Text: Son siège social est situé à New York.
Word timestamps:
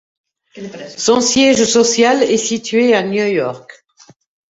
Son 0.97 1.21
siège 1.21 1.63
social 1.63 2.23
est 2.23 2.37
situé 2.37 2.95
à 2.95 3.03
New 3.03 3.23
York. 3.27 3.85